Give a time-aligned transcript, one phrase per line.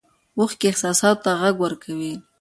[0.37, 2.13] اوښکې احساساتو ته غږ ورکوي.